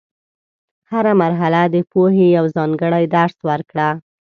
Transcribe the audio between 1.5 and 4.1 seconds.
د پوهې یو ځانګړی درس ورکړه.